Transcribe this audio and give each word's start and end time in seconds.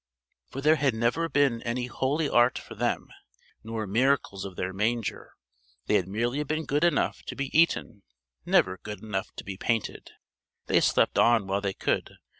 For 0.49 0.61
there 0.61 0.77
had 0.77 0.95
never 0.95 1.29
been 1.29 1.61
any 1.61 1.85
holy 1.85 2.27
art 2.27 2.57
for 2.57 2.73
them: 2.73 3.09
nor 3.63 3.85
miracles 3.85 4.45
of 4.45 4.55
their 4.55 4.73
manger: 4.73 5.33
they 5.85 5.93
had 5.93 6.07
merely 6.07 6.41
been 6.43 6.65
good 6.65 6.83
enough 6.83 7.21
to 7.27 7.35
be 7.35 7.55
eaten, 7.55 8.01
never 8.43 8.79
good 8.79 9.03
enough 9.03 9.31
to 9.35 9.43
be 9.43 9.57
painted! 9.57 10.09
They 10.65 10.81
slept 10.81 11.19
on 11.19 11.45
while 11.45 11.61
they 11.61 11.73
could! 11.73 12.13